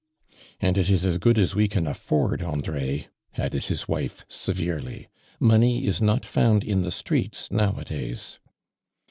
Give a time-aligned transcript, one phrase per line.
[0.59, 3.07] "And it is as good as we can afford, Andre,"
[3.37, 5.09] added his wife, severely.
[5.39, 8.39] "Money is not found in the streets, now a days."